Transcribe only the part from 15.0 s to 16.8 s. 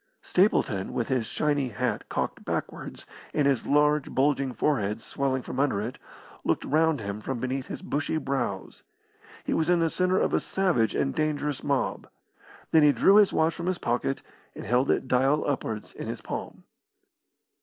dial upwards in his palm.